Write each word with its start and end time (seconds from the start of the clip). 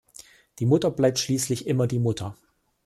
Die 0.57 0.65
Mutter 0.65 0.89
bleibt 0.89 1.19
schließlich 1.19 1.67
immer 1.67 1.85
die 1.85 1.99
Mutter! 1.99 2.35